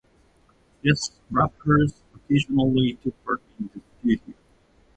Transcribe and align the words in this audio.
Guest 0.83 1.13
rappers 1.29 1.93
occasionally 2.15 2.97
took 3.03 3.23
part 3.23 3.43
in 3.59 3.69
the 3.71 3.81
studio. 3.99 4.33